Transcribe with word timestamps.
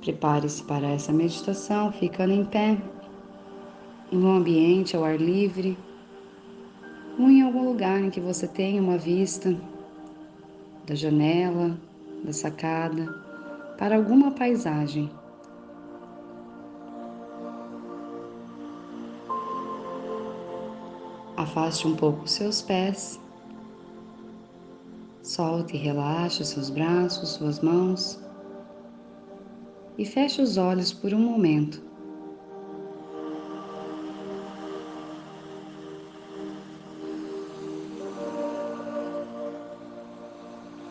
Prepare-se 0.00 0.62
para 0.64 0.88
essa 0.88 1.12
meditação 1.12 1.92
ficando 1.92 2.32
em 2.32 2.44
pé, 2.44 2.78
em 4.10 4.18
um 4.18 4.34
ambiente 4.34 4.96
ao 4.96 5.04
ar 5.04 5.20
livre, 5.20 5.76
ou 7.18 7.28
em 7.28 7.42
algum 7.42 7.68
lugar 7.68 8.00
em 8.00 8.08
que 8.08 8.20
você 8.20 8.48
tenha 8.48 8.80
uma 8.80 8.96
vista 8.96 9.54
da 10.86 10.94
janela, 10.94 11.78
da 12.24 12.32
sacada, 12.32 13.12
para 13.76 13.96
alguma 13.96 14.30
paisagem. 14.30 15.10
Afaste 21.36 21.86
um 21.86 21.94
pouco 21.94 22.24
os 22.24 22.32
seus 22.32 22.62
pés. 22.62 23.20
Solte 25.22 25.76
e 25.76 25.78
relaxe 25.78 26.44
seus 26.44 26.70
braços, 26.70 27.30
suas 27.30 27.60
mãos. 27.60 28.29
E 30.00 30.04
feche 30.06 30.40
os 30.40 30.56
olhos 30.56 30.94
por 30.94 31.12
um 31.12 31.18
momento. 31.18 31.82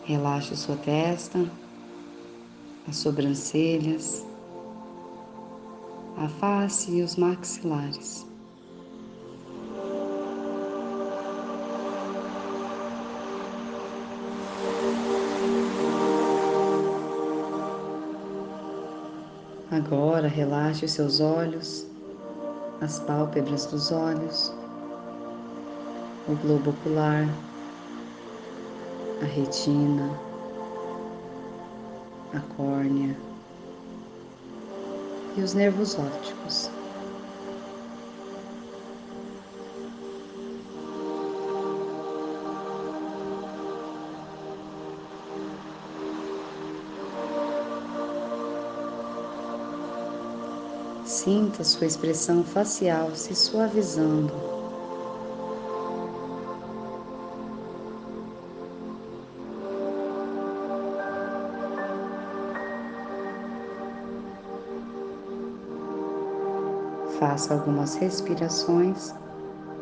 Relaxe 0.04 0.54
sua 0.54 0.76
testa, 0.76 1.44
as 2.88 2.98
sobrancelhas, 2.98 4.24
a 6.16 6.28
face 6.28 6.92
e 6.92 7.02
os 7.02 7.16
maxilares. 7.16 8.29
Agora 19.90 20.28
relaxe 20.28 20.84
os 20.84 20.92
seus 20.92 21.18
olhos, 21.18 21.84
as 22.80 23.00
pálpebras 23.00 23.66
dos 23.66 23.90
olhos, 23.90 24.54
o 26.28 26.36
globo 26.36 26.70
ocular, 26.70 27.26
a 29.20 29.24
retina, 29.24 30.08
a 32.32 32.38
córnea 32.54 33.16
e 35.36 35.42
os 35.42 35.54
nervos 35.54 35.98
ópticos. 35.98 36.70
Sinta 51.10 51.64
sua 51.64 51.88
expressão 51.88 52.44
facial 52.44 53.10
se 53.16 53.34
suavizando. 53.34 54.32
Faça 67.18 67.54
algumas 67.54 67.96
respirações 67.96 69.12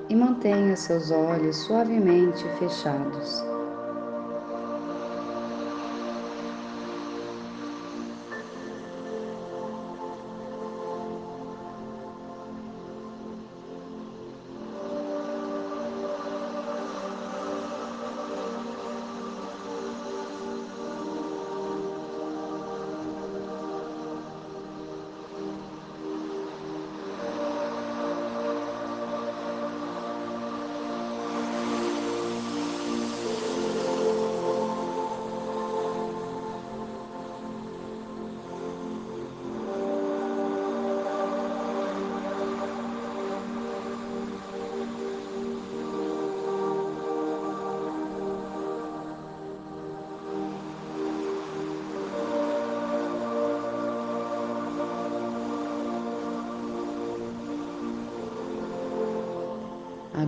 e 0.09 0.17
mantenha 0.17 0.75
seus 0.77 1.11
olhos 1.11 1.59
suavemente 1.59 2.43
fechados. 2.59 3.58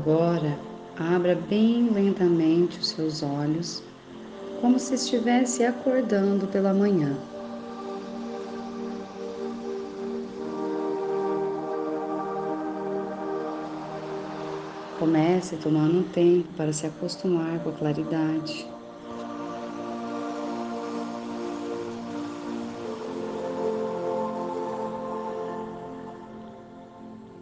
Agora, 0.00 0.58
abra 0.96 1.34
bem 1.34 1.90
lentamente 1.90 2.78
os 2.78 2.88
seus 2.88 3.22
olhos, 3.22 3.82
como 4.58 4.78
se 4.78 4.94
estivesse 4.94 5.62
acordando 5.62 6.46
pela 6.46 6.72
manhã. 6.72 7.14
Comece 14.98 15.56
tomando 15.58 15.98
um 15.98 16.02
tempo 16.04 16.48
para 16.56 16.72
se 16.72 16.86
acostumar 16.86 17.58
com 17.62 17.68
a 17.68 17.72
claridade. 17.72 18.66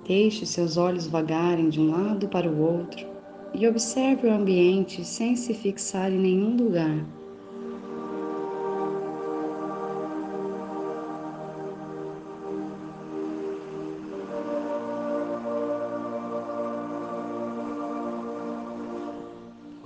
Deixe 0.08 0.46
seus 0.46 0.78
olhos 0.78 1.06
vagarem 1.06 1.68
de 1.68 1.78
um 1.78 1.90
lado 1.90 2.28
para 2.28 2.48
o 2.48 2.58
outro 2.58 3.06
e 3.52 3.68
observe 3.68 4.26
o 4.26 4.32
ambiente 4.32 5.04
sem 5.04 5.36
se 5.36 5.52
fixar 5.52 6.10
em 6.10 6.18
nenhum 6.18 6.56
lugar. 6.56 7.04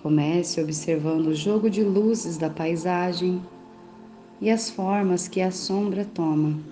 Comece 0.00 0.60
observando 0.60 1.27
o 1.27 1.34
jogo 1.34 1.69
de 1.69 1.83
luzes 1.83 2.39
da 2.39 2.49
paisagem 2.49 3.43
e 4.41 4.49
as 4.49 4.71
formas 4.71 5.27
que 5.27 5.41
a 5.41 5.50
sombra 5.50 6.04
toma. 6.04 6.72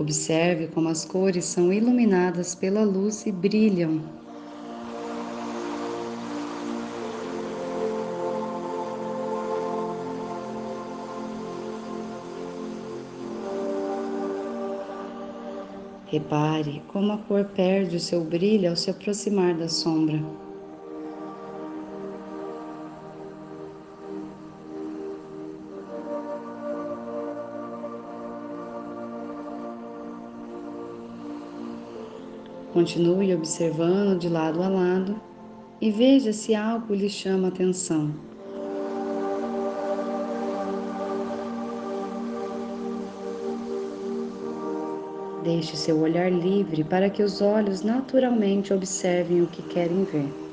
Observe 0.00 0.68
como 0.68 0.88
as 0.88 1.04
cores 1.04 1.44
são 1.44 1.70
iluminadas 1.70 2.54
pela 2.54 2.84
luz 2.84 3.26
e 3.26 3.30
brilham. 3.30 4.00
Repare 16.06 16.82
como 16.88 17.12
a 17.12 17.18
cor 17.18 17.44
perde 17.54 17.96
o 17.96 18.00
seu 18.00 18.24
brilho 18.24 18.70
ao 18.70 18.76
se 18.76 18.88
aproximar 18.88 19.54
da 19.54 19.68
sombra. 19.68 20.18
Continue 32.80 33.34
observando 33.34 34.18
de 34.18 34.30
lado 34.30 34.62
a 34.62 34.68
lado 34.68 35.20
e 35.82 35.90
veja 35.90 36.32
se 36.32 36.54
algo 36.54 36.94
lhe 36.94 37.10
chama 37.10 37.48
atenção. 37.48 38.10
Deixe 45.44 45.76
seu 45.76 46.00
olhar 46.00 46.32
livre 46.32 46.82
para 46.82 47.10
que 47.10 47.22
os 47.22 47.42
olhos 47.42 47.82
naturalmente 47.82 48.72
observem 48.72 49.42
o 49.42 49.46
que 49.46 49.60
querem 49.60 50.04
ver. 50.04 50.49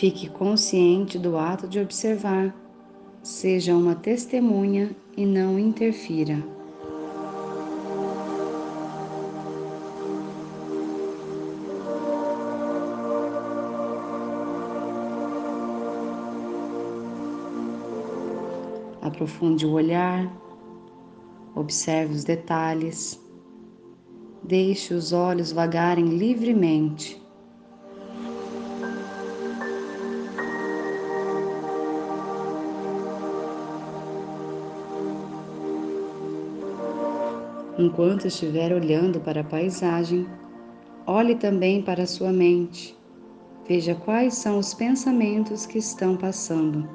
Fique 0.00 0.30
consciente 0.30 1.18
do 1.18 1.36
ato 1.36 1.68
de 1.68 1.78
observar. 1.78 2.56
Seja 3.22 3.76
uma 3.76 3.94
testemunha 3.94 4.96
e 5.14 5.26
não 5.26 5.58
interfira. 5.58 6.42
Aprofunde 19.02 19.66
o 19.66 19.72
olhar, 19.72 20.34
observe 21.54 22.14
os 22.14 22.24
detalhes, 22.24 23.20
deixe 24.42 24.94
os 24.94 25.12
olhos 25.12 25.52
vagarem 25.52 26.06
livremente. 26.06 27.19
Enquanto 37.80 38.26
estiver 38.26 38.74
olhando 38.74 39.20
para 39.20 39.40
a 39.40 39.44
paisagem, 39.44 40.26
olhe 41.06 41.34
também 41.34 41.80
para 41.80 42.02
a 42.02 42.06
sua 42.06 42.30
mente. 42.30 42.94
Veja 43.66 43.94
quais 43.94 44.34
são 44.34 44.58
os 44.58 44.74
pensamentos 44.74 45.64
que 45.64 45.78
estão 45.78 46.14
passando. 46.14 46.86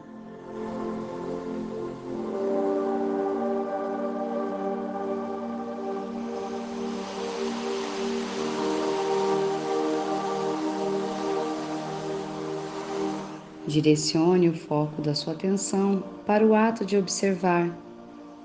Direcione 13.66 14.50
o 14.50 14.54
foco 14.54 15.02
da 15.02 15.16
sua 15.16 15.34
atenção 15.34 16.04
para 16.28 16.46
o 16.46 16.54
ato 16.54 16.86
de 16.86 16.96
observar, 16.96 17.76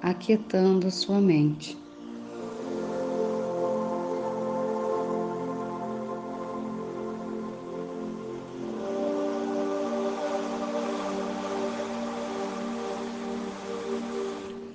aquietando 0.00 0.90
sua 0.90 1.20
mente. 1.20 1.80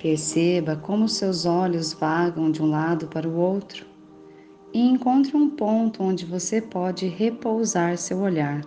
Perceba 0.06 0.76
como 0.76 1.10
seus 1.10 1.48
olhos 1.48 1.92
vagam 1.92 2.52
de 2.52 2.62
um 2.62 2.70
lado 2.70 3.08
para 3.08 3.28
o 3.28 3.40
outro 3.40 3.88
e 4.72 4.80
encontre 4.80 5.36
um 5.36 5.50
ponto 5.50 6.04
onde 6.04 6.28
você 6.28 6.62
pode 6.62 7.08
repousar 7.08 7.98
seu 7.98 8.20
olhar. 8.20 8.62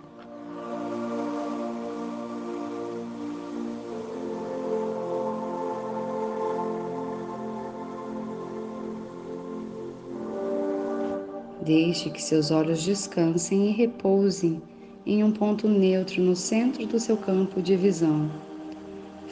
Deixe 11.65 12.09
que 12.09 12.21
seus 12.21 12.51
olhos 12.51 12.83
descansem 12.83 13.69
e 13.69 13.71
repousem 13.71 14.61
em 15.05 15.23
um 15.23 15.31
ponto 15.31 15.69
neutro 15.69 16.21
no 16.21 16.35
centro 16.35 16.85
do 16.85 16.99
seu 16.99 17.15
campo 17.15 17.61
de 17.61 17.77
visão 17.77 18.48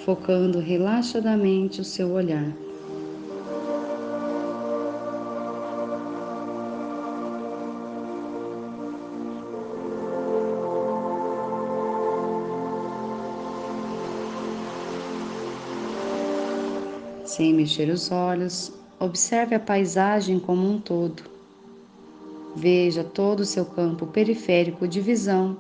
focando 0.08 0.60
relaxadamente 0.60 1.82
o 1.82 1.84
seu 1.84 2.14
olhar. 2.14 2.56
Sem 17.26 17.54
mexer 17.54 17.90
os 17.90 18.10
olhos, 18.10 18.72
observe 18.98 19.56
a 19.56 19.60
paisagem 19.60 20.40
como 20.40 20.66
um 20.66 20.80
todo. 20.80 21.24
Veja 22.56 23.04
todo 23.04 23.42
o 23.42 23.46
seu 23.46 23.66
campo 23.66 24.08
periférico 24.08 24.88
de 24.88 25.02
visão 25.02 25.58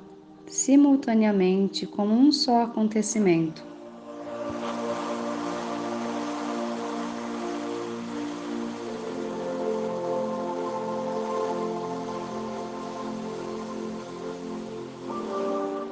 simultaneamente 0.48 1.86
como 1.86 2.14
um 2.14 2.32
só 2.32 2.64
acontecimento. 2.64 3.76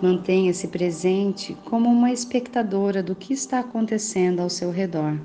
Mantenha-se 0.05 0.67
presente 0.67 1.57
como 1.65 1.89
uma 1.89 2.11
espectadora 2.11 3.01
do 3.01 3.15
que 3.15 3.33
está 3.33 3.57
acontecendo 3.57 4.39
ao 4.39 4.51
seu 4.51 4.69
redor. 4.69 5.19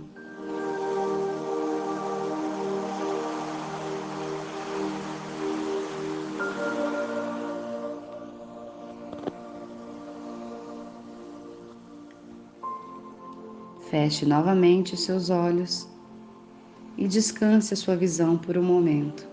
Feche 13.91 14.25
novamente 14.25 14.95
os 14.95 15.03
seus 15.03 15.29
olhos 15.29 15.87
e 16.97 17.07
descanse 17.07 17.75
a 17.75 17.77
sua 17.77 17.97
visão 17.97 18.39
por 18.39 18.57
um 18.57 18.65
momento. 18.65 19.29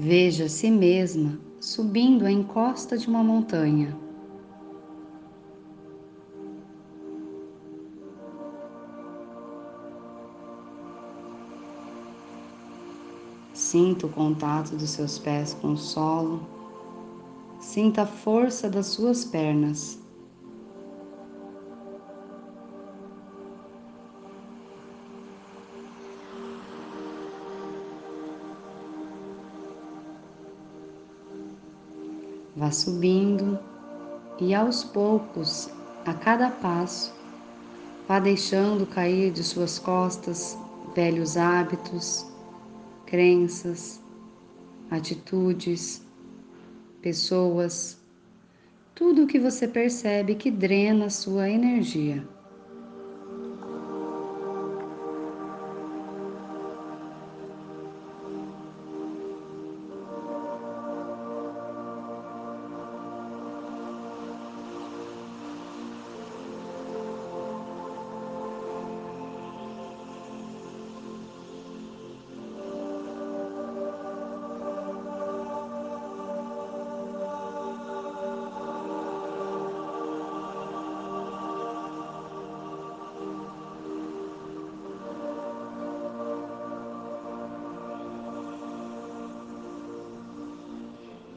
Veja 0.00 0.44
a 0.44 0.48
si 0.48 0.70
mesma 0.70 1.40
subindo 1.58 2.24
a 2.24 2.30
encosta 2.30 2.96
de 2.96 3.08
uma 3.08 3.24
montanha. 3.24 3.98
Sinta 13.52 14.06
o 14.06 14.08
contato 14.08 14.76
dos 14.76 14.90
seus 14.90 15.18
pés 15.18 15.52
com 15.54 15.72
o 15.72 15.76
solo. 15.76 16.46
Sinta 17.58 18.02
a 18.02 18.06
força 18.06 18.70
das 18.70 18.86
suas 18.86 19.24
pernas. 19.24 19.98
Vá 32.58 32.72
subindo 32.72 33.56
e 34.40 34.52
aos 34.52 34.82
poucos, 34.82 35.70
a 36.04 36.12
cada 36.12 36.50
passo, 36.50 37.14
vá 38.08 38.18
deixando 38.18 38.84
cair 38.84 39.30
de 39.30 39.44
suas 39.44 39.78
costas 39.78 40.58
velhos 40.92 41.36
hábitos, 41.36 42.26
crenças, 43.06 44.02
atitudes, 44.90 46.02
pessoas, 47.00 47.96
tudo 48.92 49.22
o 49.22 49.26
que 49.28 49.38
você 49.38 49.68
percebe 49.68 50.34
que 50.34 50.50
drena 50.50 51.10
sua 51.10 51.48
energia. 51.48 52.26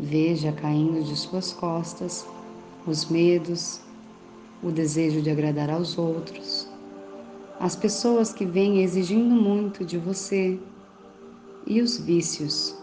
Veja 0.04 0.52
caindo 0.52 1.04
de 1.04 1.16
suas 1.16 1.54
costas 1.54 2.26
os 2.88 3.06
medos, 3.06 3.80
o 4.64 4.72
desejo 4.72 5.22
de 5.22 5.30
agradar 5.30 5.70
aos 5.70 5.96
outros, 5.96 6.68
as 7.60 7.76
pessoas 7.76 8.34
que 8.34 8.44
vêm 8.44 8.82
exigindo 8.82 9.36
muito 9.36 9.86
de 9.86 10.00
você 10.00 10.60
e 11.68 11.80
os 11.82 12.00
vícios. 12.00 12.81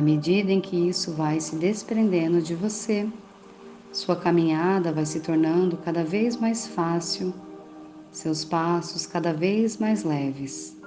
À 0.00 0.02
medida 0.02 0.50
em 0.50 0.62
que 0.62 0.88
isso 0.88 1.12
vai 1.12 1.38
se 1.40 1.56
desprendendo 1.56 2.40
de 2.40 2.54
você, 2.54 3.06
sua 3.92 4.16
caminhada 4.16 4.94
vai 4.94 5.04
se 5.04 5.20
tornando 5.20 5.76
cada 5.76 6.02
vez 6.02 6.38
mais 6.38 6.66
fácil, 6.66 7.34
seus 8.10 8.42
passos 8.42 9.06
cada 9.06 9.34
vez 9.34 9.76
mais 9.76 10.02
leves. 10.02 10.79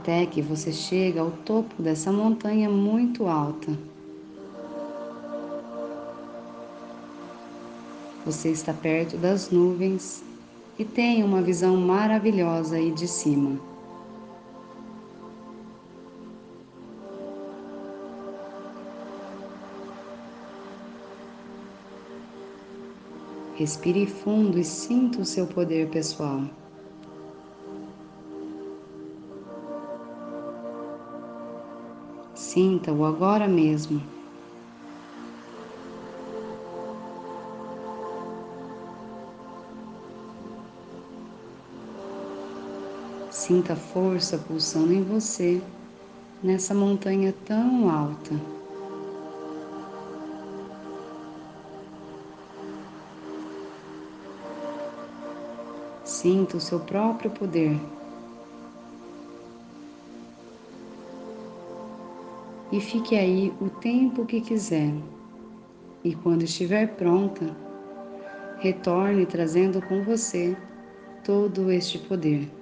Até 0.00 0.24
que 0.24 0.40
você 0.40 0.72
chega 0.72 1.20
ao 1.20 1.30
topo 1.30 1.82
dessa 1.82 2.10
montanha 2.10 2.70
muito 2.70 3.26
alta. 3.26 3.70
Você 8.24 8.48
está 8.48 8.72
perto 8.72 9.18
das 9.18 9.50
nuvens 9.50 10.24
e 10.78 10.86
tem 10.86 11.22
uma 11.22 11.42
visão 11.42 11.76
maravilhosa 11.76 12.76
aí 12.76 12.90
de 12.92 13.06
cima. 13.06 13.60
Respire 23.54 24.06
fundo 24.06 24.58
e 24.58 24.64
sinta 24.64 25.20
o 25.20 25.26
seu 25.26 25.46
poder 25.46 25.90
pessoal. 25.90 26.59
Sinta-o 32.52 33.04
agora 33.04 33.46
mesmo. 33.46 34.02
Sinta 43.30 43.74
a 43.74 43.76
força 43.76 44.36
pulsando 44.36 44.92
em 44.92 45.00
você 45.00 45.62
nessa 46.42 46.74
montanha 46.74 47.32
tão 47.46 47.88
alta. 47.88 48.34
Sinta 56.04 56.56
o 56.56 56.60
seu 56.60 56.80
próprio 56.80 57.30
poder 57.30 57.78
e 62.72 62.80
fique 62.80 63.16
aí 63.16 63.52
o 63.60 63.68
tempo 63.68 64.24
que 64.24 64.40
quiser. 64.40 64.92
E 66.04 66.14
quando 66.14 66.42
estiver 66.42 66.96
pronta, 66.96 67.54
retorne 68.58 69.26
trazendo 69.26 69.82
com 69.82 70.02
você 70.02 70.56
todo 71.24 71.70
este 71.70 71.98
poder. 71.98 72.59